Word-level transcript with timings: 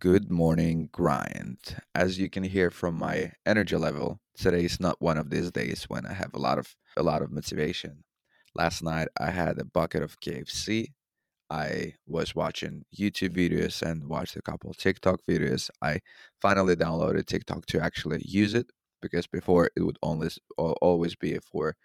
good 0.00 0.30
morning 0.30 0.88
grind. 0.92 1.76
As 1.94 2.18
you 2.18 2.30
can 2.30 2.42
hear 2.42 2.70
from 2.70 2.98
my 2.98 3.32
energy 3.44 3.76
level, 3.76 4.18
today 4.34 4.64
is 4.64 4.80
not 4.80 4.96
one 4.98 5.18
of 5.18 5.28
these 5.28 5.50
days 5.50 5.84
when 5.88 6.06
I 6.06 6.14
have 6.14 6.32
a 6.32 6.38
lot 6.38 6.58
of 6.58 6.74
a 6.96 7.02
lot 7.02 7.20
of 7.20 7.30
motivation. 7.30 8.02
Last 8.54 8.82
night 8.82 9.08
I 9.20 9.30
had 9.30 9.58
a 9.58 9.64
bucket 9.66 10.02
of 10.02 10.18
KFC. 10.20 10.86
I 11.50 11.96
was 12.06 12.34
watching 12.34 12.86
YouTube 12.98 13.36
videos 13.36 13.82
and 13.82 14.08
watched 14.08 14.36
a 14.36 14.42
couple 14.42 14.72
TikTok 14.72 15.20
videos. 15.28 15.68
I 15.82 16.00
finally 16.40 16.76
downloaded 16.76 17.26
TikTok 17.26 17.66
to 17.66 17.80
actually 17.80 18.22
use 18.24 18.54
it 18.54 18.70
because 19.02 19.26
before 19.26 19.68
it 19.76 19.82
would 19.82 19.98
always 20.00 20.38
always 20.56 21.14
be 21.14 21.38
for 21.52 21.76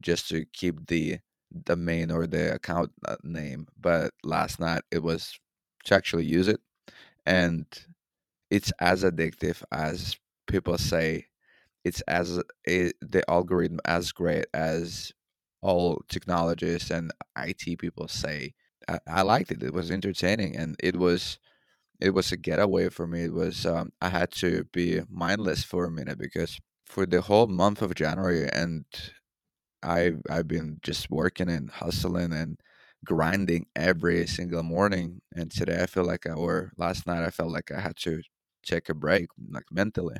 just 0.00 0.30
to 0.30 0.46
keep 0.54 0.86
the 0.86 1.18
domain 1.62 2.10
or 2.10 2.26
the 2.26 2.54
account 2.54 2.92
uh, 3.06 3.16
name. 3.22 3.66
But 3.78 4.12
last 4.22 4.60
night 4.60 4.82
it 4.90 5.02
was 5.02 5.38
to 5.84 5.94
actually 5.94 6.24
use 6.24 6.48
it 6.48 6.60
and 7.26 7.66
it's 8.50 8.72
as 8.80 9.02
addictive 9.04 9.62
as 9.72 10.16
people 10.46 10.78
say 10.78 11.26
it's 11.84 12.00
as 12.02 12.40
it, 12.64 12.96
the 13.00 13.28
algorithm 13.30 13.78
as 13.84 14.10
great 14.12 14.46
as 14.54 15.12
all 15.62 16.02
technologists 16.08 16.90
and 16.90 17.12
IT 17.36 17.78
people 17.78 18.08
say. 18.08 18.54
I, 18.88 18.98
I, 19.06 19.22
liked 19.22 19.50
it. 19.50 19.62
It 19.62 19.72
was 19.72 19.90
entertaining, 19.90 20.56
and 20.56 20.76
it 20.82 20.96
was 20.96 21.38
it 22.00 22.10
was 22.10 22.32
a 22.32 22.36
getaway 22.36 22.88
for 22.90 23.06
me. 23.06 23.24
It 23.24 23.32
was 23.32 23.66
um, 23.66 23.92
I 24.00 24.10
had 24.10 24.30
to 24.32 24.64
be 24.72 25.00
mindless 25.10 25.64
for 25.64 25.86
a 25.86 25.90
minute 25.90 26.18
because 26.18 26.58
for 26.86 27.06
the 27.06 27.22
whole 27.22 27.46
month 27.46 27.82
of 27.82 27.94
January, 27.94 28.48
and 28.52 28.84
I 29.82 30.12
I've 30.30 30.48
been 30.48 30.80
just 30.82 31.10
working 31.10 31.48
and 31.50 31.70
hustling 31.70 32.32
and 32.32 32.58
grinding 33.04 33.66
every 33.76 34.26
single 34.26 34.62
morning. 34.62 35.20
And 35.34 35.50
today 35.50 35.82
I 35.82 35.86
feel 35.86 36.04
like, 36.04 36.26
I, 36.26 36.32
or 36.32 36.72
last 36.76 37.06
night 37.06 37.24
I 37.24 37.30
felt 37.30 37.52
like 37.52 37.70
I 37.72 37.80
had 37.80 37.96
to 37.98 38.22
take 38.64 38.88
a 38.88 38.94
break, 38.94 39.28
like 39.50 39.64
mentally. 39.70 40.16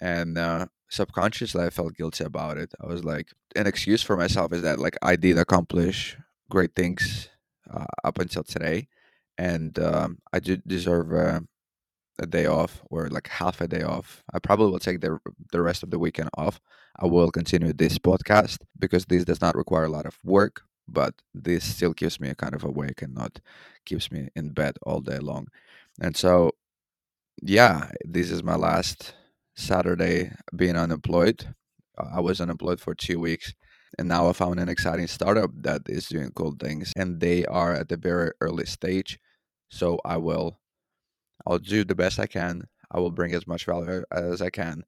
And 0.00 0.38
uh, 0.38 0.66
subconsciously 0.88 1.64
I 1.64 1.70
felt 1.70 1.96
guilty 1.96 2.24
about 2.24 2.58
it. 2.58 2.72
I 2.82 2.86
was 2.86 3.04
like, 3.04 3.28
an 3.54 3.66
excuse 3.66 4.02
for 4.02 4.16
myself 4.16 4.52
is 4.52 4.62
that 4.62 4.78
like 4.78 4.96
I 5.02 5.16
did 5.16 5.38
accomplish 5.38 6.16
great 6.50 6.74
things 6.76 7.28
uh, 7.72 7.86
up 8.04 8.18
until 8.18 8.44
today, 8.44 8.88
and 9.38 9.78
um, 9.78 10.18
I 10.32 10.40
do 10.40 10.56
deserve 10.58 11.12
a, 11.12 11.42
a 12.20 12.26
day 12.26 12.46
off 12.46 12.82
or 12.90 13.08
like 13.08 13.28
half 13.28 13.60
a 13.60 13.68
day 13.68 13.82
off. 13.82 14.22
I 14.34 14.38
probably 14.38 14.70
will 14.70 14.78
take 14.78 15.00
the 15.00 15.18
the 15.52 15.62
rest 15.62 15.82
of 15.82 15.90
the 15.90 15.98
weekend 15.98 16.30
off. 16.36 16.60
I 16.98 17.06
will 17.06 17.30
continue 17.30 17.72
this 17.72 17.98
podcast 17.98 18.58
because 18.78 19.06
this 19.06 19.24
does 19.24 19.40
not 19.40 19.56
require 19.56 19.84
a 19.84 19.90
lot 19.90 20.06
of 20.06 20.18
work 20.24 20.62
but 20.88 21.14
this 21.34 21.64
still 21.64 21.94
keeps 21.94 22.20
me 22.20 22.32
kind 22.34 22.54
of 22.54 22.64
awake 22.64 23.02
and 23.02 23.14
not 23.14 23.40
keeps 23.84 24.10
me 24.10 24.28
in 24.36 24.50
bed 24.50 24.76
all 24.84 25.00
day 25.00 25.18
long. 25.18 25.48
And 26.00 26.16
so, 26.16 26.52
yeah, 27.42 27.90
this 28.04 28.30
is 28.30 28.42
my 28.42 28.56
last 28.56 29.14
Saturday 29.56 30.32
being 30.54 30.76
unemployed. 30.76 31.54
Uh, 31.98 32.08
I 32.16 32.20
was 32.20 32.40
unemployed 32.40 32.80
for 32.80 32.94
two 32.94 33.18
weeks, 33.18 33.54
and 33.98 34.08
now 34.08 34.28
I 34.28 34.32
found 34.32 34.60
an 34.60 34.68
exciting 34.68 35.06
startup 35.06 35.50
that 35.62 35.82
is 35.88 36.08
doing 36.08 36.30
cool 36.34 36.54
things, 36.58 36.92
and 36.96 37.20
they 37.20 37.44
are 37.46 37.72
at 37.74 37.88
the 37.88 37.96
very 37.96 38.32
early 38.40 38.66
stage. 38.66 39.18
So 39.70 39.98
I 40.04 40.18
will, 40.18 40.60
I'll 41.46 41.58
do 41.58 41.84
the 41.84 41.94
best 41.94 42.18
I 42.18 42.26
can. 42.26 42.68
I 42.90 43.00
will 43.00 43.10
bring 43.10 43.34
as 43.34 43.46
much 43.46 43.64
value 43.64 44.04
as 44.12 44.42
I 44.42 44.50
can 44.50 44.84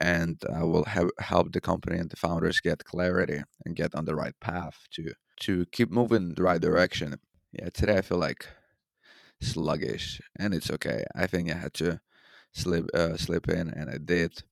and 0.00 0.40
I 0.54 0.64
will 0.64 0.84
have, 0.84 1.10
help 1.20 1.52
the 1.52 1.60
company 1.60 1.98
and 1.98 2.10
the 2.10 2.16
founders 2.16 2.60
get 2.60 2.84
clarity 2.84 3.42
and 3.64 3.76
get 3.76 3.94
on 3.94 4.04
the 4.04 4.14
right 4.16 4.34
path 4.40 4.78
to 4.92 5.12
to 5.40 5.66
keep 5.72 5.90
moving 5.90 6.22
in 6.30 6.34
the 6.34 6.42
right 6.42 6.60
direction. 6.60 7.16
Yeah, 7.52 7.70
today 7.70 7.98
I 7.98 8.02
feel 8.02 8.18
like 8.18 8.46
sluggish, 9.40 10.20
and 10.38 10.54
it's 10.54 10.70
okay. 10.70 11.04
I 11.14 11.26
think 11.26 11.50
I 11.50 11.56
had 11.56 11.74
to 11.74 12.00
slip 12.52 12.86
uh, 12.94 13.16
slip 13.16 13.48
in, 13.48 13.70
and 13.70 13.90
I 13.90 13.98
did. 13.98 14.42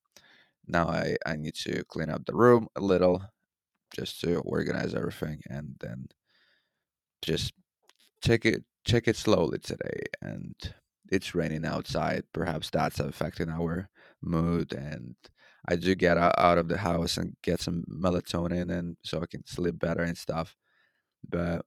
Now 0.66 0.88
I 0.88 1.16
I 1.26 1.36
need 1.36 1.54
to 1.66 1.84
clean 1.86 2.10
up 2.10 2.26
the 2.26 2.34
room 2.36 2.68
a 2.76 2.80
little, 2.80 3.22
just 3.94 4.20
to 4.22 4.38
organize 4.40 4.94
everything, 4.94 5.42
and 5.50 5.76
then 5.80 6.08
just 7.22 7.52
check 8.22 8.44
it 8.46 8.64
check 8.86 9.08
it 9.08 9.16
slowly 9.16 9.58
today. 9.58 10.04
And 10.22 10.54
it's 11.10 11.34
raining 11.34 11.66
outside. 11.66 12.24
Perhaps 12.32 12.70
that's 12.70 13.00
affecting 13.00 13.50
our 13.50 13.88
mood 14.22 14.72
and 14.72 15.16
I 15.68 15.76
do 15.76 15.94
get 15.94 16.16
out 16.18 16.58
of 16.58 16.68
the 16.68 16.78
house 16.78 17.16
and 17.16 17.36
get 17.42 17.60
some 17.60 17.84
melatonin 17.90 18.70
and 18.70 18.96
so 19.02 19.20
I 19.20 19.26
can 19.26 19.44
sleep 19.46 19.78
better 19.78 20.02
and 20.02 20.16
stuff. 20.16 20.56
But 21.28 21.64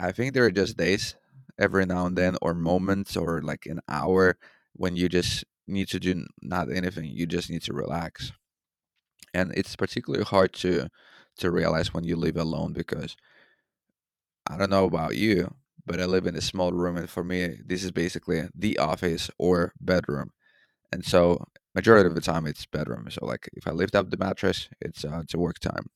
I 0.00 0.12
think 0.12 0.34
there 0.34 0.44
are 0.46 0.50
just 0.50 0.76
days 0.76 1.16
every 1.58 1.86
now 1.86 2.06
and 2.06 2.16
then 2.16 2.36
or 2.42 2.54
moments 2.54 3.16
or 3.16 3.42
like 3.42 3.66
an 3.66 3.80
hour 3.88 4.38
when 4.74 4.96
you 4.96 5.08
just 5.08 5.44
need 5.66 5.88
to 5.88 6.00
do 6.00 6.26
not 6.42 6.72
anything. 6.72 7.06
You 7.06 7.26
just 7.26 7.50
need 7.50 7.62
to 7.62 7.72
relax. 7.72 8.32
And 9.34 9.52
it's 9.56 9.76
particularly 9.76 10.24
hard 10.24 10.52
to 10.54 10.88
to 11.38 11.50
realize 11.50 11.94
when 11.94 12.04
you 12.04 12.16
live 12.16 12.36
alone 12.36 12.72
because 12.72 13.16
I 14.48 14.56
don't 14.56 14.70
know 14.70 14.84
about 14.84 15.16
you, 15.16 15.54
but 15.86 16.00
I 16.00 16.04
live 16.04 16.26
in 16.26 16.36
a 16.36 16.40
small 16.40 16.72
room 16.72 16.96
and 16.96 17.08
for 17.08 17.24
me 17.24 17.58
this 17.64 17.84
is 17.84 17.90
basically 17.90 18.48
the 18.54 18.78
office 18.78 19.30
or 19.38 19.72
bedroom. 19.80 20.30
And 20.92 21.04
so 21.04 21.46
majority 21.74 22.08
of 22.08 22.14
the 22.14 22.20
time 22.20 22.46
it's 22.46 22.66
bedroom. 22.66 23.08
So 23.10 23.26
like 23.26 23.48
if 23.54 23.66
I 23.66 23.72
lift 23.72 23.94
up 23.94 24.10
the 24.10 24.16
mattress, 24.16 24.68
it's 24.80 25.04
uh, 25.04 25.20
it's 25.22 25.34
a 25.34 25.38
work 25.38 25.58
time, 25.58 25.86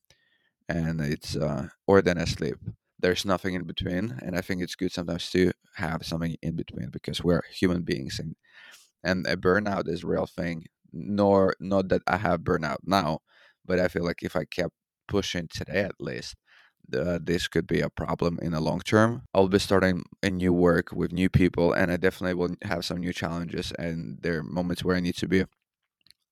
and 0.69 1.01
it's 1.01 1.37
uh, 1.37 1.69
or 1.87 2.03
then 2.03 2.19
I 2.19 2.25
sleep. 2.25 2.57
There's 2.99 3.25
nothing 3.27 3.55
in 3.55 3.65
between, 3.65 4.19
and 4.23 4.37
I 4.37 4.41
think 4.41 4.63
it's 4.63 4.75
good 4.75 4.93
sometimes 4.93 5.31
to 5.33 5.53
have 5.77 6.05
something 6.07 6.37
in 6.43 6.57
between 6.57 6.91
because 6.91 7.23
we're 7.23 7.43
human 7.53 7.83
beings, 7.83 8.19
and 8.19 8.37
and 9.05 9.27
a 9.27 9.37
burnout 9.37 9.89
is 9.89 10.05
a 10.05 10.07
real 10.07 10.27
thing. 10.27 10.67
Nor 10.93 11.55
not 11.61 11.89
that 11.91 12.03
I 12.07 12.17
have 12.19 12.41
burnout 12.41 12.79
now, 12.87 13.21
but 13.67 13.79
I 13.81 13.89
feel 13.89 14.05
like 14.05 14.23
if 14.23 14.37
I 14.37 14.45
kept 14.45 14.75
pushing 15.09 15.49
today 15.49 15.81
at 15.83 16.01
least, 16.01 16.37
uh, 16.97 17.19
this 17.23 17.49
could 17.49 17.67
be 17.67 17.81
a 17.81 17.91
problem 17.91 18.39
in 18.43 18.53
the 18.53 18.61
long 18.61 18.81
term. 18.81 19.23
I'll 19.35 19.49
be 19.49 19.59
starting 19.59 20.05
a 20.23 20.31
new 20.31 20.53
work 20.53 20.93
with 20.93 21.13
new 21.13 21.29
people, 21.29 21.73
and 21.73 21.91
I 21.93 21.97
definitely 21.97 22.35
will 22.35 22.57
have 22.63 22.85
some 22.85 22.99
new 22.99 23.13
challenges. 23.13 23.73
And 23.79 24.19
there 24.23 24.39
are 24.39 24.43
moments 24.43 24.85
where 24.85 24.97
I 24.97 25.01
need 25.01 25.17
to 25.17 25.29
be 25.29 25.45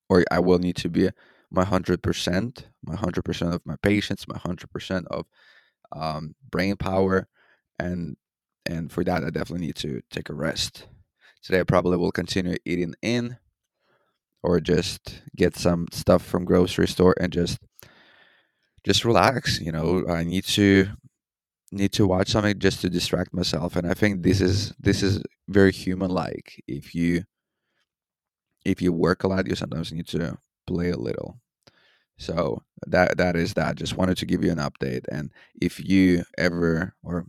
or 0.09 0.25
I 0.31 0.39
will 0.41 0.59
need 0.59 0.77
to 0.77 0.89
be 0.89 1.11
my 1.51 1.65
100%, 1.65 2.65
my 2.85 2.97
100% 2.97 3.55
of 3.55 3.61
my 3.65 3.77
patience, 3.83 4.27
my 4.29 4.37
100% 4.37 5.07
of 5.07 5.27
um, 5.93 6.35
brain 6.51 6.77
power. 6.77 7.29
And, 7.79 8.17
and 8.67 8.91
for 8.91 9.05
that, 9.05 9.25
I 9.25 9.31
definitely 9.31 9.67
need 9.67 9.77
to 9.77 10.01
take 10.11 10.29
a 10.31 10.35
rest. 10.35 10.87
Today, 11.43 11.61
I 11.61 11.65
probably 11.65 11.97
will 11.97 12.13
continue 12.13 12.57
eating 12.65 12.95
in 13.03 13.37
or 14.45 14.61
just 14.61 15.23
get 15.35 15.57
some 15.57 15.87
stuff 15.91 16.23
from 16.23 16.45
grocery 16.45 16.87
store 16.87 17.15
and 17.19 17.33
just 17.33 17.59
just 18.85 19.05
relax 19.05 19.59
you 19.61 19.73
know 19.73 20.05
i 20.09 20.23
need 20.23 20.45
to 20.45 20.87
need 21.73 21.91
to 21.91 22.07
watch 22.07 22.29
something 22.29 22.59
just 22.59 22.83
to 22.83 22.91
distract 22.91 23.33
myself 23.33 23.75
and 23.75 23.91
i 23.91 23.95
think 23.95 24.23
this 24.23 24.41
is 24.41 24.75
this 24.79 25.03
is 25.03 25.23
very 25.49 25.73
human 25.73 26.11
like 26.11 26.63
if 26.69 26.95
you 26.95 27.25
if 28.65 28.83
you 28.83 28.93
work 28.93 29.25
a 29.25 29.29
lot, 29.29 29.47
you 29.47 29.55
sometimes 29.55 29.93
need 29.93 30.07
to 30.09 30.39
play 30.67 30.91
a 30.91 30.99
little. 30.99 31.41
So 32.19 32.63
that 32.87 33.17
that 33.19 33.37
is 33.37 33.55
that. 33.55 33.77
Just 33.77 33.97
wanted 33.97 34.17
to 34.19 34.27
give 34.27 34.45
you 34.45 34.53
an 34.53 34.59
update. 34.59 35.05
And 35.11 35.31
if 35.61 35.85
you 35.85 36.25
ever 36.39 36.95
or 37.03 37.27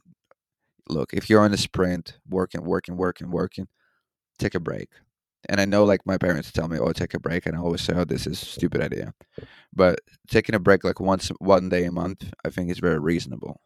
look, 0.89 1.13
if 1.13 1.29
you're 1.29 1.41
on 1.41 1.53
a 1.53 1.57
sprint, 1.57 2.17
working, 2.29 2.63
working, 2.63 2.97
working, 2.97 3.31
working, 3.31 3.67
take 4.39 4.55
a 4.55 4.59
break. 4.59 4.89
And 5.49 5.61
I 5.61 5.65
know 5.65 5.85
like 5.85 6.05
my 6.05 6.17
parents 6.17 6.51
tell 6.51 6.67
me, 6.67 6.79
"Oh, 6.79 6.91
take 6.93 7.13
a 7.13 7.19
break," 7.19 7.45
and 7.45 7.55
I 7.55 7.59
always 7.59 7.81
say, 7.81 7.93
"Oh, 7.95 8.05
this 8.05 8.27
is 8.27 8.39
stupid 8.39 8.81
idea." 8.81 9.13
But 9.73 9.99
taking 10.29 10.55
a 10.55 10.59
break 10.59 10.83
like 10.83 10.99
once 10.99 11.29
one 11.39 11.69
day 11.69 11.85
a 11.85 11.91
month, 11.91 12.31
I 12.45 12.49
think 12.49 12.71
is 12.71 12.79
very 12.79 12.99
reasonable. 12.99 13.61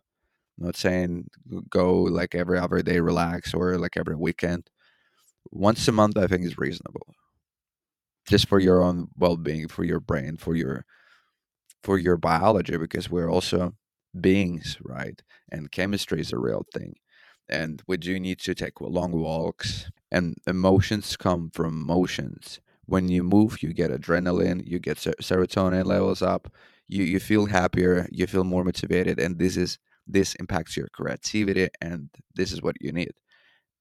I'm 0.60 0.68
not 0.68 0.78
saying 0.78 1.30
go 1.70 2.04
like 2.04 2.36
every 2.36 2.60
other 2.60 2.82
day, 2.84 3.00
relax, 3.02 3.54
or 3.54 3.78
like 3.78 3.98
every 3.98 4.16
weekend. 4.16 4.70
Once 5.52 5.88
a 5.88 5.92
month, 5.94 6.18
I 6.18 6.28
think 6.28 6.46
is 6.46 6.58
reasonable 6.58 7.16
just 8.30 8.48
for 8.50 8.60
your 8.60 8.84
own 8.84 9.10
well-being 9.18 9.70
for 9.70 9.86
your 9.86 10.02
brain 10.02 10.38
for 10.38 10.56
your 10.56 10.86
for 11.84 11.98
your 11.98 12.18
biology 12.18 12.78
because 12.78 13.10
we're 13.10 13.30
also 13.30 13.74
beings 14.20 14.78
right? 14.84 15.22
And 15.52 15.72
chemistry 15.72 16.22
is 16.22 16.34
a 16.34 16.40
real 16.40 16.66
thing. 16.74 16.96
And 17.50 17.82
we 17.88 17.98
do 17.98 18.20
need 18.20 18.40
to 18.42 18.56
take 18.56 18.82
long 18.82 19.12
walks 19.12 19.90
and 20.12 20.36
emotions 20.48 21.18
come 21.18 21.50
from 21.54 21.86
motions. 21.86 22.60
When 22.86 23.08
you 23.08 23.24
move 23.24 23.62
you 23.64 23.74
get 23.74 23.92
adrenaline 23.92 24.66
you 24.66 24.80
get 24.80 24.98
serotonin 24.98 25.86
levels 25.86 26.22
up 26.24 26.52
you 26.88 27.04
you 27.04 27.20
feel 27.20 27.46
happier 27.46 28.08
you 28.12 28.26
feel 28.28 28.44
more 28.44 28.64
motivated 28.64 29.20
and 29.20 29.38
this 29.40 29.58
is 29.58 29.78
this 30.08 30.36
impacts 30.36 30.76
your 30.76 30.88
creativity 30.90 31.70
and 31.82 32.10
this 32.36 32.52
is 32.52 32.62
what 32.64 32.78
you 32.82 32.92
need. 32.92 33.12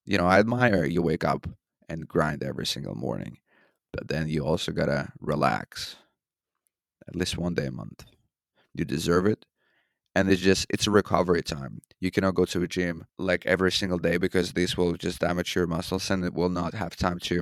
You 0.06 0.19
know 0.19 0.27
i 0.27 0.39
admire 0.41 0.85
you 0.87 1.03
wake 1.03 1.25
up 1.25 1.47
and 1.89 2.09
grind 2.09 2.43
every 2.43 2.67
single 2.67 2.95
morning 2.97 3.39
but 3.93 4.08
then 4.08 4.29
you 4.29 4.44
also 4.44 4.73
gotta 4.73 5.12
relax 5.20 5.96
at 7.06 7.17
least 7.17 7.38
one 7.38 7.55
day 7.55 7.67
a 7.67 7.70
month. 7.70 8.05
You 8.75 8.85
deserve 8.85 9.26
it. 9.26 9.46
and 10.17 10.31
it's 10.31 10.43
just 10.43 10.67
it's 10.70 10.87
a 10.88 10.90
recovery 10.93 11.43
time 11.43 11.81
you 12.00 12.11
cannot 12.11 12.35
go 12.40 12.44
to 12.46 12.62
a 12.62 12.69
gym 12.69 12.96
like 13.19 13.46
every 13.46 13.73
single 13.73 13.99
day 14.08 14.17
because 14.19 14.52
this 14.52 14.76
will 14.79 14.94
just 15.06 15.20
damage 15.20 15.55
your 15.56 15.67
muscles 15.67 16.11
and 16.11 16.25
it 16.25 16.35
will 16.35 16.50
not 16.61 16.75
have 16.75 16.96
time 16.96 17.19
to 17.20 17.37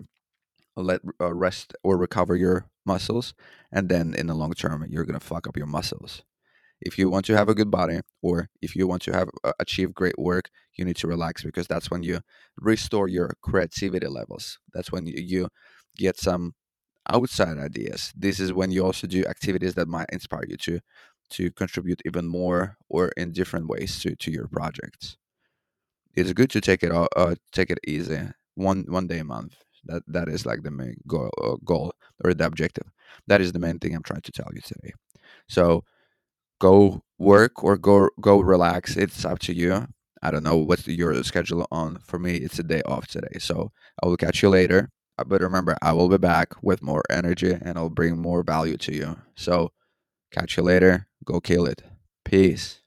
let 0.76 1.00
uh, 1.20 1.34
rest 1.34 1.74
or 1.84 1.96
recover 1.98 2.36
your 2.36 2.66
muscles 2.86 3.34
and 3.72 3.88
then 3.88 4.14
in 4.20 4.26
the 4.28 4.34
long 4.42 4.52
term 4.54 4.84
you're 4.90 5.04
going 5.10 5.20
to 5.20 5.26
fuck 5.32 5.46
up 5.48 5.56
your 5.56 5.66
muscles 5.78 6.22
if 6.80 6.98
you 6.98 7.08
want 7.10 7.24
to 7.26 7.36
have 7.36 7.48
a 7.48 7.54
good 7.54 7.70
body 7.70 8.00
or 8.22 8.48
if 8.62 8.76
you 8.76 8.86
want 8.86 9.02
to 9.02 9.12
have 9.12 9.28
uh, 9.44 9.52
achieve 9.60 9.94
great 9.94 10.18
work 10.18 10.50
you 10.76 10.84
need 10.84 10.96
to 10.96 11.08
relax 11.08 11.42
because 11.44 11.66
that's 11.68 11.90
when 11.90 12.02
you 12.02 12.20
restore 12.72 13.08
your 13.08 13.30
creativity 13.42 14.08
levels 14.08 14.58
that's 14.74 14.92
when 14.92 15.06
you, 15.06 15.14
you 15.34 15.48
get 15.96 16.18
some 16.18 16.54
outside 17.12 17.58
ideas. 17.58 18.12
This 18.16 18.40
is 18.40 18.52
when 18.52 18.70
you 18.70 18.84
also 18.84 19.06
do 19.06 19.24
activities 19.26 19.74
that 19.74 19.88
might 19.88 20.10
inspire 20.10 20.44
you 20.48 20.56
to 20.58 20.80
to 21.28 21.50
contribute 21.50 22.00
even 22.04 22.26
more 22.28 22.76
or 22.88 23.08
in 23.16 23.32
different 23.32 23.66
ways 23.68 23.98
to, 24.00 24.14
to 24.14 24.30
your 24.30 24.46
projects. 24.46 25.16
It's 26.14 26.32
good 26.32 26.50
to 26.50 26.60
take 26.60 26.82
it 26.82 26.92
uh, 26.92 27.34
take 27.52 27.70
it 27.70 27.78
easy 27.86 28.20
one 28.54 28.84
one 28.88 29.06
day 29.06 29.18
a 29.18 29.24
month. 29.24 29.56
That 29.84 30.02
that 30.08 30.28
is 30.28 30.46
like 30.46 30.62
the 30.62 30.70
main 30.70 30.96
goal, 31.06 31.30
uh, 31.42 31.56
goal 31.64 31.92
or 32.24 32.34
the 32.34 32.46
objective. 32.46 32.88
That 33.26 33.40
is 33.40 33.52
the 33.52 33.58
main 33.58 33.78
thing 33.78 33.94
i'm 33.94 34.02
trying 34.02 34.22
to 34.22 34.32
tell 34.32 34.50
you 34.54 34.60
today. 34.60 34.92
So 35.48 35.84
go 36.60 37.02
work 37.18 37.64
or 37.64 37.76
go 37.78 38.10
go 38.20 38.40
relax. 38.40 38.96
It's 38.96 39.24
up 39.24 39.38
to 39.40 39.54
you. 39.54 39.88
I 40.22 40.30
don't 40.30 40.42
know 40.44 40.56
what's 40.56 40.86
your 40.88 41.22
schedule 41.22 41.66
on. 41.70 41.98
For 41.98 42.18
me 42.18 42.36
it's 42.36 42.58
a 42.58 42.62
day 42.64 42.82
off 42.86 43.06
today. 43.08 43.38
So 43.38 43.72
i 44.02 44.06
will 44.06 44.16
catch 44.16 44.42
you 44.42 44.48
later 44.48 44.90
but 45.24 45.40
remember 45.40 45.76
i 45.82 45.92
will 45.92 46.08
be 46.08 46.18
back 46.18 46.54
with 46.62 46.82
more 46.82 47.02
energy 47.10 47.52
and 47.60 47.78
i'll 47.78 47.88
bring 47.88 48.18
more 48.18 48.42
value 48.42 48.76
to 48.76 48.94
you. 48.94 49.16
So 49.34 49.72
catch 50.30 50.56
you 50.56 50.62
later. 50.62 51.08
Go 51.24 51.40
kill 51.40 51.66
it. 51.66 51.82
Peace 52.24 52.80